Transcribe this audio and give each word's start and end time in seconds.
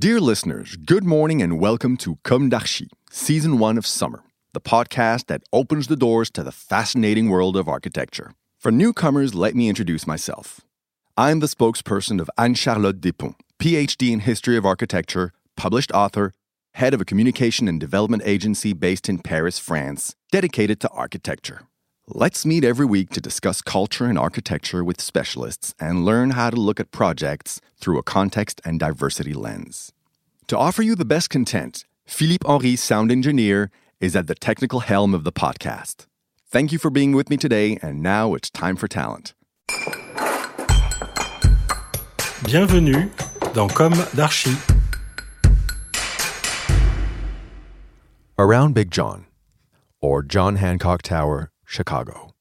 Dear 0.00 0.18
listeners, 0.18 0.76
good 0.76 1.04
morning 1.04 1.42
and 1.42 1.60
welcome 1.60 1.98
to 1.98 2.16
Comme 2.24 2.48
d'Archi, 2.48 2.88
Season 3.10 3.58
1 3.58 3.76
of 3.76 3.86
Summer, 3.86 4.22
the 4.54 4.60
podcast 4.60 5.26
that 5.26 5.42
opens 5.52 5.88
the 5.88 5.94
doors 5.94 6.30
to 6.30 6.42
the 6.42 6.50
fascinating 6.50 7.28
world 7.28 7.54
of 7.54 7.68
architecture. 7.68 8.32
For 8.58 8.72
newcomers, 8.72 9.34
let 9.34 9.54
me 9.54 9.68
introduce 9.68 10.06
myself. 10.06 10.62
I'm 11.18 11.40
the 11.40 11.46
spokesperson 11.46 12.18
of 12.18 12.30
Anne-Charlotte 12.38 13.02
Despont, 13.02 13.36
PhD 13.58 14.10
in 14.10 14.20
History 14.20 14.56
of 14.56 14.64
Architecture, 14.64 15.34
published 15.54 15.92
author, 15.92 16.32
head 16.72 16.94
of 16.94 17.02
a 17.02 17.04
communication 17.04 17.68
and 17.68 17.78
development 17.78 18.22
agency 18.24 18.72
based 18.72 19.06
in 19.06 19.18
Paris, 19.18 19.58
France, 19.58 20.16
dedicated 20.32 20.80
to 20.80 20.88
architecture. 20.88 21.66
Let's 22.12 22.44
meet 22.44 22.64
every 22.64 22.86
week 22.86 23.10
to 23.10 23.20
discuss 23.20 23.62
culture 23.62 24.06
and 24.06 24.18
architecture 24.18 24.82
with 24.82 25.00
specialists 25.00 25.76
and 25.78 26.04
learn 26.04 26.30
how 26.30 26.50
to 26.50 26.56
look 26.56 26.80
at 26.80 26.90
projects 26.90 27.60
through 27.76 27.98
a 27.98 28.02
context 28.02 28.60
and 28.64 28.80
diversity 28.80 29.32
lens. 29.32 29.92
To 30.48 30.58
offer 30.58 30.82
you 30.82 30.96
the 30.96 31.04
best 31.04 31.30
content, 31.30 31.84
Philippe 32.06 32.44
Henry, 32.44 32.74
sound 32.74 33.12
engineer, 33.12 33.70
is 34.00 34.16
at 34.16 34.26
the 34.26 34.34
technical 34.34 34.80
helm 34.80 35.14
of 35.14 35.22
the 35.22 35.30
podcast. 35.30 36.06
Thank 36.48 36.72
you 36.72 36.80
for 36.80 36.90
being 36.90 37.12
with 37.12 37.30
me 37.30 37.36
today, 37.36 37.78
and 37.80 38.02
now 38.02 38.34
it's 38.34 38.50
time 38.50 38.74
for 38.74 38.88
talent. 38.88 39.34
Bienvenue 42.44 43.08
dans 43.54 43.72
Comme 43.72 43.94
d'Archi. 44.16 44.56
Around 48.36 48.74
Big 48.74 48.90
John, 48.90 49.26
or 50.00 50.24
John 50.24 50.56
Hancock 50.56 51.02
Tower, 51.02 51.49
Chicago. 51.70 52.34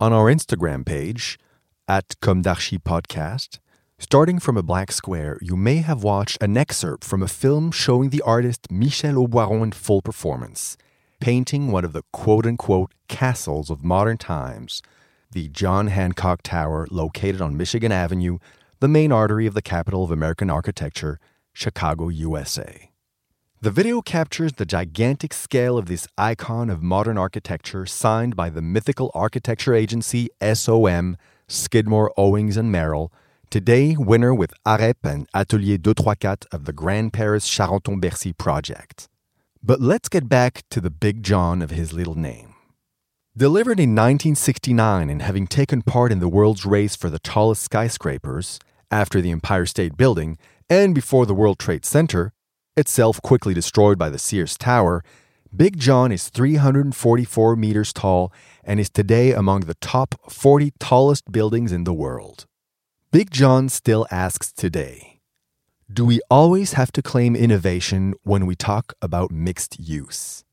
On 0.00 0.12
our 0.12 0.26
Instagram 0.26 0.84
page, 0.84 1.38
at 1.86 2.16
Comme 2.20 2.42
Podcast, 2.42 3.60
starting 3.96 4.40
from 4.40 4.56
a 4.56 4.62
black 4.62 4.90
square, 4.90 5.38
you 5.40 5.56
may 5.56 5.76
have 5.76 6.02
watched 6.02 6.42
an 6.42 6.56
excerpt 6.56 7.04
from 7.04 7.22
a 7.22 7.28
film 7.28 7.70
showing 7.70 8.10
the 8.10 8.22
artist 8.22 8.68
Michel 8.68 9.24
Auboiron 9.24 9.62
in 9.62 9.70
full 9.70 10.02
performance, 10.02 10.76
painting 11.20 11.70
one 11.70 11.84
of 11.84 11.92
the 11.92 12.02
quote 12.12 12.44
unquote 12.44 12.92
castles 13.06 13.70
of 13.70 13.84
modern 13.84 14.18
times, 14.18 14.82
the 15.30 15.48
John 15.48 15.86
Hancock 15.86 16.42
Tower 16.42 16.88
located 16.90 17.40
on 17.40 17.56
Michigan 17.56 17.92
Avenue, 17.92 18.38
the 18.80 18.88
main 18.88 19.12
artery 19.12 19.46
of 19.46 19.54
the 19.54 19.62
capital 19.62 20.02
of 20.02 20.10
American 20.10 20.50
architecture, 20.50 21.20
Chicago, 21.52 22.08
USA. 22.08 22.90
The 23.58 23.70
video 23.70 24.02
captures 24.02 24.52
the 24.52 24.66
gigantic 24.66 25.32
scale 25.32 25.78
of 25.78 25.86
this 25.86 26.06
icon 26.18 26.68
of 26.68 26.82
modern 26.82 27.16
architecture 27.16 27.86
signed 27.86 28.36
by 28.36 28.50
the 28.50 28.60
mythical 28.60 29.10
architecture 29.14 29.74
agency 29.74 30.28
SOM, 30.42 31.16
Skidmore, 31.48 32.12
Owings 32.18 32.58
and 32.58 32.70
Merrill, 32.70 33.10
today 33.48 33.96
winner 33.98 34.34
with 34.34 34.52
AREP 34.66 34.98
and 35.04 35.26
Atelier 35.32 35.78
234 35.78 36.36
of 36.52 36.66
the 36.66 36.74
Grand 36.74 37.14
Paris 37.14 37.48
Charenton-Bercy 37.48 38.34
project. 38.34 39.08
But 39.62 39.80
let's 39.80 40.10
get 40.10 40.28
back 40.28 40.64
to 40.68 40.80
the 40.82 40.90
Big 40.90 41.22
John 41.22 41.62
of 41.62 41.70
his 41.70 41.94
little 41.94 42.14
name. 42.14 42.54
Delivered 43.34 43.80
in 43.80 43.94
1969 43.94 45.08
and 45.08 45.22
having 45.22 45.46
taken 45.46 45.80
part 45.80 46.12
in 46.12 46.20
the 46.20 46.28
world's 46.28 46.66
race 46.66 46.94
for 46.94 47.08
the 47.08 47.18
tallest 47.18 47.62
skyscrapers, 47.62 48.60
after 48.90 49.22
the 49.22 49.30
Empire 49.30 49.64
State 49.66 49.96
Building 49.96 50.36
and 50.68 50.94
before 50.94 51.24
the 51.24 51.34
World 51.34 51.58
Trade 51.58 51.84
Center, 51.86 52.32
itself 52.76 53.20
quickly 53.22 53.54
destroyed 53.54 53.98
by 53.98 54.10
the 54.10 54.18
Sears 54.18 54.56
Tower, 54.56 55.02
Big 55.54 55.78
John 55.78 56.12
is 56.12 56.28
344 56.28 57.56
meters 57.56 57.92
tall 57.92 58.32
and 58.62 58.78
is 58.78 58.90
today 58.90 59.32
among 59.32 59.60
the 59.60 59.74
top 59.74 60.14
40 60.30 60.72
tallest 60.78 61.32
buildings 61.32 61.72
in 61.72 61.84
the 61.84 61.94
world. 61.94 62.46
Big 63.10 63.30
John 63.30 63.68
still 63.68 64.06
asks 64.10 64.52
today 64.52 65.20
Do 65.90 66.04
we 66.04 66.20
always 66.30 66.74
have 66.74 66.92
to 66.92 67.02
claim 67.02 67.34
innovation 67.34 68.14
when 68.22 68.44
we 68.44 68.54
talk 68.54 68.92
about 69.00 69.30
mixed 69.30 69.80
use? 69.80 70.44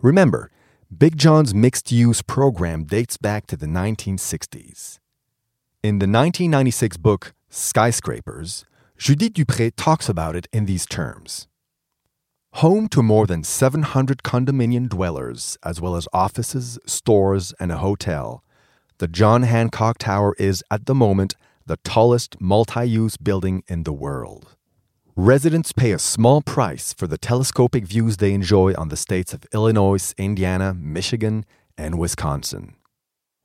Remember, 0.00 0.50
Big 0.96 1.18
John's 1.18 1.54
mixed 1.54 1.92
use 1.92 2.22
program 2.22 2.84
dates 2.84 3.16
back 3.16 3.46
to 3.48 3.56
the 3.56 3.66
1960s. 3.66 4.98
In 5.82 5.98
the 5.98 6.06
1996 6.06 6.96
book 6.96 7.34
Skyscrapers, 7.50 8.64
Judith 9.00 9.32
Dupré 9.32 9.72
talks 9.74 10.10
about 10.10 10.36
it 10.36 10.46
in 10.52 10.66
these 10.66 10.84
terms. 10.84 11.48
Home 12.56 12.86
to 12.88 13.02
more 13.02 13.26
than 13.26 13.42
700 13.42 14.22
condominium 14.22 14.90
dwellers, 14.90 15.56
as 15.64 15.80
well 15.80 15.96
as 15.96 16.06
offices, 16.12 16.78
stores, 16.84 17.54
and 17.58 17.72
a 17.72 17.78
hotel, 17.78 18.44
the 18.98 19.08
John 19.08 19.44
Hancock 19.44 19.96
Tower 19.96 20.34
is, 20.38 20.62
at 20.70 20.84
the 20.84 20.94
moment, 20.94 21.34
the 21.64 21.78
tallest 21.78 22.38
multi 22.42 22.84
use 22.84 23.16
building 23.16 23.62
in 23.68 23.84
the 23.84 23.92
world. 23.94 24.54
Residents 25.16 25.72
pay 25.72 25.92
a 25.92 25.98
small 25.98 26.42
price 26.42 26.92
for 26.92 27.06
the 27.06 27.16
telescopic 27.16 27.86
views 27.86 28.18
they 28.18 28.34
enjoy 28.34 28.74
on 28.74 28.90
the 28.90 28.98
states 28.98 29.32
of 29.32 29.46
Illinois, 29.54 30.12
Indiana, 30.18 30.74
Michigan, 30.74 31.46
and 31.78 31.98
Wisconsin. 31.98 32.76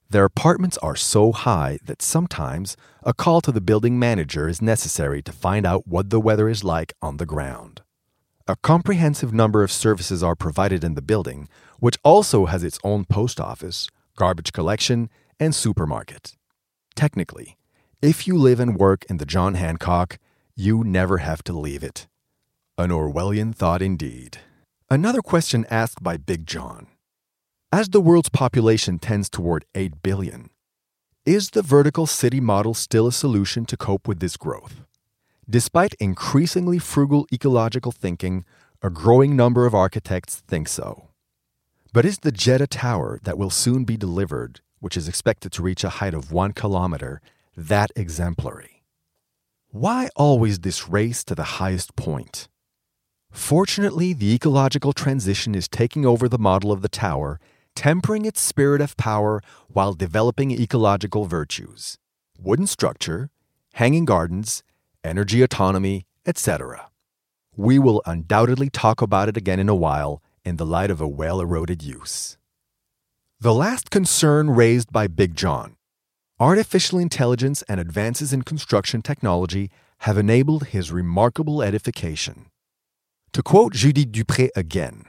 Their 0.09 0.25
apartments 0.25 0.77
are 0.79 0.95
so 0.95 1.31
high 1.31 1.79
that 1.83 2.01
sometimes 2.01 2.77
a 3.03 3.13
call 3.13 3.41
to 3.41 3.51
the 3.51 3.61
building 3.61 3.97
manager 3.97 4.47
is 4.47 4.61
necessary 4.61 5.21
to 5.23 5.31
find 5.31 5.65
out 5.65 5.87
what 5.87 6.09
the 6.09 6.19
weather 6.19 6.47
is 6.47 6.63
like 6.63 6.93
on 7.01 7.17
the 7.17 7.25
ground. 7.25 7.81
A 8.47 8.55
comprehensive 8.55 9.33
number 9.33 9.63
of 9.63 9.71
services 9.71 10.21
are 10.21 10.35
provided 10.35 10.83
in 10.83 10.93
the 10.93 11.01
building, 11.01 11.49
which 11.79 11.97
also 12.03 12.45
has 12.45 12.63
its 12.63 12.77
own 12.83 13.05
post 13.05 13.39
office, 13.39 13.89
garbage 14.15 14.53
collection, 14.53 15.09
and 15.39 15.55
supermarket. 15.55 16.35
Technically, 16.95 17.57
if 18.01 18.27
you 18.27 18.37
live 18.37 18.59
and 18.59 18.77
work 18.77 19.03
in 19.09 19.17
the 19.17 19.25
John 19.25 19.55
Hancock, 19.55 20.19
you 20.55 20.83
never 20.83 21.17
have 21.17 21.43
to 21.45 21.53
leave 21.53 21.83
it. 21.83 22.07
An 22.77 22.91
Orwellian 22.91 23.55
thought 23.55 23.81
indeed. 23.81 24.37
Another 24.89 25.23
question 25.23 25.65
asked 25.71 26.03
by 26.03 26.17
Big 26.17 26.45
John 26.45 26.87
As 27.75 27.89
the 27.89 27.99
world's 27.99 28.29
population 28.29 28.99
tends 28.99 29.29
toward 29.29 29.65
8 29.75 30.01
billion, 30.01 30.49
is 31.25 31.49
the 31.49 31.61
vertical 31.61 32.07
city 32.07 32.39
model 32.39 32.73
still 32.73 33.05
a 33.05 33.11
solution 33.11 33.65
to 33.65 33.75
cope 33.75 34.07
with 34.07 34.21
this 34.21 34.37
growth? 34.37 34.85
Despite 35.49 35.93
increasingly 35.95 36.79
frugal 36.79 37.27
ecological 37.33 37.91
thinking, 37.91 38.45
a 38.81 38.89
growing 38.89 39.35
number 39.35 39.65
of 39.65 39.75
architects 39.75 40.35
think 40.47 40.69
so. 40.69 41.09
But 41.91 42.05
is 42.05 42.19
the 42.19 42.31
Jeddah 42.31 42.67
Tower 42.67 43.19
that 43.23 43.37
will 43.37 43.49
soon 43.49 43.83
be 43.83 43.97
delivered, 43.97 44.61
which 44.79 44.95
is 44.95 45.09
expected 45.09 45.51
to 45.51 45.61
reach 45.61 45.83
a 45.83 45.95
height 45.99 46.13
of 46.13 46.31
one 46.31 46.53
kilometer, 46.53 47.19
that 47.57 47.91
exemplary? 47.97 48.83
Why 49.71 50.07
always 50.15 50.59
this 50.59 50.87
race 50.87 51.25
to 51.25 51.35
the 51.35 51.59
highest 51.59 51.97
point? 51.97 52.47
Fortunately, 53.31 54.13
the 54.13 54.33
ecological 54.33 54.93
transition 54.93 55.53
is 55.53 55.67
taking 55.67 56.05
over 56.05 56.29
the 56.29 56.39
model 56.39 56.71
of 56.71 56.81
the 56.81 56.87
tower, 56.87 57.37
tempering 57.75 58.25
its 58.25 58.41
spirit 58.41 58.81
of 58.81 58.97
power 58.97 59.41
while 59.67 59.93
developing 59.93 60.51
ecological 60.51 61.25
virtues 61.25 61.97
wooden 62.37 62.67
structure, 62.67 63.29
hanging 63.73 64.05
gardens, 64.05 64.63
energy 65.03 65.41
autonomy, 65.41 66.05
etc. 66.25 66.89
We 67.55 67.79
will 67.79 68.01
undoubtedly 68.05 68.69
talk 68.69 69.01
about 69.01 69.29
it 69.29 69.37
again 69.37 69.59
in 69.59 69.69
a 69.69 69.75
while 69.75 70.21
in 70.43 70.57
the 70.57 70.65
light 70.65 70.91
of 70.91 70.99
a 70.99 71.07
well 71.07 71.39
eroded 71.39 71.81
use. 71.81 72.37
The 73.39 73.53
last 73.53 73.89
concern 73.89 74.49
raised 74.49 74.91
by 74.91 75.07
Big 75.07 75.35
John 75.35 75.75
artificial 76.39 76.99
intelligence 76.99 77.61
and 77.69 77.79
advances 77.79 78.33
in 78.33 78.41
construction 78.41 79.01
technology 79.01 79.71
have 79.99 80.17
enabled 80.17 80.67
his 80.67 80.91
remarkable 80.91 81.61
edification. 81.61 82.47
To 83.31 83.41
quote 83.41 83.73
Judith 83.73 84.11
Dupré 84.11 84.49
again, 84.55 85.05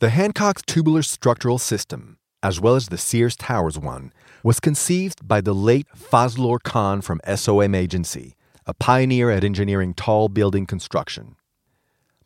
the 0.00 0.10
Hancock's 0.10 0.62
tubular 0.62 1.02
structural 1.02 1.58
system, 1.58 2.18
as 2.40 2.60
well 2.60 2.76
as 2.76 2.86
the 2.86 2.98
Sears 2.98 3.34
Towers 3.34 3.76
one, 3.76 4.12
was 4.44 4.60
conceived 4.60 5.26
by 5.26 5.40
the 5.40 5.54
late 5.54 5.88
Fazlur 5.96 6.62
Khan 6.62 7.00
from 7.00 7.20
SOM 7.34 7.74
Agency, 7.74 8.36
a 8.64 8.74
pioneer 8.74 9.28
at 9.28 9.42
engineering 9.42 9.94
tall 9.94 10.28
building 10.28 10.66
construction. 10.66 11.34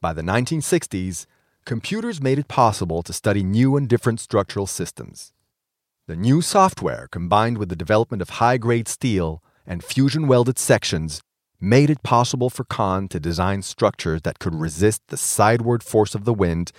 By 0.02 0.12
the 0.12 0.20
1960s, 0.20 1.24
computers 1.64 2.20
made 2.20 2.38
it 2.38 2.46
possible 2.46 3.02
to 3.04 3.12
study 3.12 3.42
new 3.42 3.78
and 3.78 3.88
different 3.88 4.20
structural 4.20 4.66
systems. 4.66 5.32
The 6.06 6.16
new 6.16 6.42
software, 6.42 7.08
combined 7.10 7.56
with 7.56 7.70
the 7.70 7.76
development 7.76 8.20
of 8.20 8.30
high 8.30 8.58
grade 8.58 8.88
steel 8.88 9.42
and 9.66 9.82
fusion 9.82 10.28
welded 10.28 10.58
sections, 10.58 11.22
made 11.58 11.88
it 11.88 12.02
possible 12.02 12.50
for 12.50 12.64
Khan 12.64 13.08
to 13.08 13.18
design 13.18 13.62
structures 13.62 14.20
that 14.22 14.40
could 14.40 14.54
resist 14.54 15.00
the 15.08 15.16
sideward 15.16 15.82
force 15.82 16.14
of 16.14 16.24
the 16.24 16.34
wind 16.34 16.70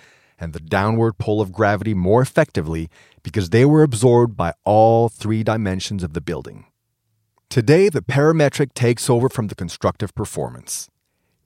and 0.44 0.52
the 0.52 0.60
downward 0.60 1.18
pull 1.18 1.40
of 1.40 1.50
gravity 1.50 1.94
more 1.94 2.22
effectively 2.22 2.88
because 3.22 3.50
they 3.50 3.64
were 3.64 3.82
absorbed 3.82 4.36
by 4.36 4.52
all 4.62 5.08
three 5.08 5.42
dimensions 5.42 6.04
of 6.04 6.12
the 6.12 6.20
building. 6.20 6.66
Today, 7.48 7.88
the 7.88 8.02
parametric 8.02 8.74
takes 8.74 9.08
over 9.08 9.28
from 9.28 9.48
the 9.48 9.54
constructive 9.54 10.14
performance. 10.14 10.90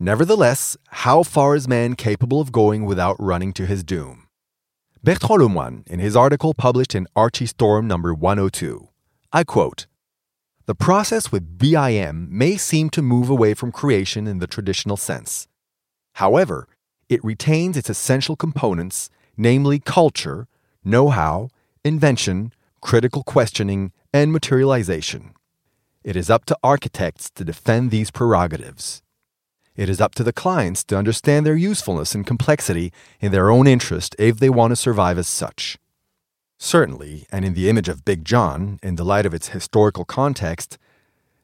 Nevertheless, 0.00 0.77
how 0.89 1.23
far 1.23 1.55
is 1.55 1.69
man 1.69 1.95
capable 1.95 2.41
of 2.41 2.53
going 2.53 2.85
without 2.85 3.17
running 3.19 3.53
to 3.55 3.67
his 3.67 3.85
doom? 3.85 4.27
Bertrand 5.03 5.43
Lemoine, 5.43 5.87
in 5.87 6.00
his 6.00 6.17
article 6.17 6.55
published 6.55 6.95
in 6.95 7.06
Archistorm 7.17 7.85
number 7.85 8.12
102, 8.12 8.89
I 9.33 9.45
quote 9.45 9.87
The 10.67 10.75
process 10.75 11.31
with 11.31 11.56
BIM 11.56 12.29
may 12.31 12.56
seem 12.56 12.91
to 12.91 13.03
move 13.03 13.31
away 13.31 13.55
from 13.55 13.71
creation 13.71 14.27
in 14.27 14.39
the 14.39 14.49
traditional 14.49 14.97
sense. 14.97 15.47
However, 16.15 16.67
it 17.09 17.25
retains 17.25 17.77
its 17.77 17.91
essential 17.91 18.37
components, 18.37 19.11
namely 19.37 19.79
culture, 19.79 20.47
know 20.85 21.09
how, 21.09 21.49
invention, 21.85 22.53
critical 22.81 23.23
questioning, 23.23 23.93
and 24.13 24.33
materialization. 24.33 25.33
It 26.05 26.17
is 26.17 26.31
up 26.31 26.45
to 26.47 26.59
architects 26.63 27.31
to 27.31 27.45
defend 27.45 27.91
these 27.91 28.11
prerogatives. 28.11 29.03
It 29.77 29.89
is 29.89 30.01
up 30.01 30.15
to 30.17 30.25
the 30.25 30.33
clients 30.33 30.83
to 30.85 30.97
understand 30.97 31.47
their 31.47 31.57
usefulness 31.57 32.15
and 32.15 32.27
complexity 32.27 32.93
in 33.21 33.31
their 33.31 33.51
own 33.51 33.67
interest 33.67 34.17
if 34.19 34.39
they 34.39 34.51
want 34.51 34.73
to 34.73 34.77
survive 34.77 35.19
as 35.19 35.29
such. 35.29 35.79
Certainly, 36.59 37.27
and 37.31 37.45
in 37.45 37.55
the 37.55 37.69
image 37.69 37.89
of 37.89 38.05
Big 38.05 38.25
John, 38.25 38.81
in 38.83 38.97
the 38.97 39.05
light 39.05 39.25
of 39.25 39.35
its 39.35 39.51
historical 39.51 40.05
context, 40.05 40.79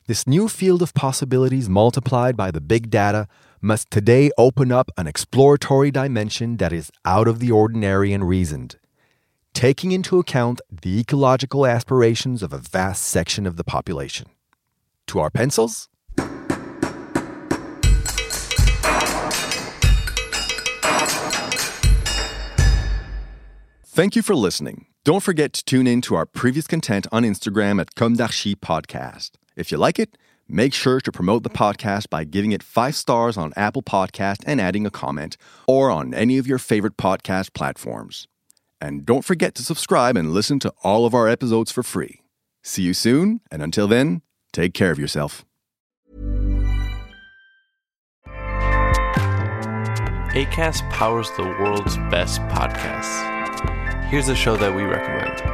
this 0.07 0.27
new 0.27 0.49
field 0.49 0.83
of 0.83 0.93
possibilities 0.93 1.67
multiplied 1.67 2.37
by 2.37 2.51
the 2.51 2.61
big 2.61 2.91
data 2.91 3.27
must 3.63 3.91
today 3.91 4.31
open 4.37 4.71
up 4.71 4.91
an 4.99 5.07
exploratory 5.07 5.91
dimension 5.91 6.59
that 6.59 6.75
is 6.75 6.91
out 7.07 7.27
of 7.27 7.39
the 7.39 7.51
ordinary 7.51 8.13
and 8.13 8.29
reasoned, 8.29 8.77
taking 9.55 9.93
into 9.93 10.19
account 10.19 10.61
the 10.71 11.01
ecological 11.01 11.65
aspirations 11.65 12.43
of 12.43 12.53
a 12.53 12.59
vast 12.59 13.03
section 13.03 13.47
of 13.47 13.57
the 13.57 13.65
population. 13.65 14.27
To 15.07 15.21
our 15.21 15.31
pencils? 15.31 15.89
Thank 23.87 24.17
you 24.17 24.23
for 24.23 24.35
listening. 24.35 24.87
Don't 25.05 25.23
forget 25.23 25.55
to 25.55 25.65
tune 25.65 25.87
in 25.87 26.03
to 26.03 26.15
our 26.15 26.27
previous 26.27 26.67
content 26.67 27.07
on 27.13 27.23
Instagram 27.23 27.81
at 27.81 27.95
Comme 27.95 28.17
d'Archi 28.17 28.55
Podcast. 28.55 29.31
If 29.57 29.71
you 29.71 29.79
like 29.79 29.99
it, 29.99 30.19
make 30.49 30.75
sure 30.75 31.01
to 31.01 31.13
promote 31.13 31.45
the 31.45 31.51
podcast 31.51 32.11
by 32.11 32.25
giving 32.25 32.53
it 32.53 32.63
five 32.63 32.97
stars 32.97 33.37
on 33.37 33.53
Apple 33.57 33.83
Podcast 33.83 34.43
and 34.47 34.61
adding 34.61 34.85
a 34.85 34.91
comment, 34.91 35.37
or 35.69 35.91
on 35.91 36.13
any 36.13 36.39
of 36.39 36.47
your 36.47 36.59
favorite 36.59 36.97
podcast 36.97 37.53
platforms. 37.55 38.27
And 38.81 39.07
don't 39.07 39.25
forget 39.25 39.55
to 39.55 39.63
subscribe 39.63 40.17
and 40.17 40.33
listen 40.33 40.59
to 40.59 40.73
all 40.83 41.07
of 41.07 41.15
our 41.15 41.29
episodes 41.29 41.71
for 41.71 41.83
free. 41.83 42.23
See 42.63 42.83
you 42.83 42.95
soon, 42.95 43.41
and 43.51 43.63
until 43.63 43.87
then, 43.87 44.23
take 44.53 44.75
care 44.75 44.91
of 44.91 44.99
yourself. 44.99 45.45
ACAST 50.35 50.91
powers 50.91 51.31
the 51.37 51.45
world's 51.45 51.97
best 52.11 52.41
podcasts. 52.43 53.31
Here's 54.07 54.29
a 54.29 54.35
show 54.35 54.57
that 54.57 54.75
we 54.75 54.83
recommend. 54.83 55.54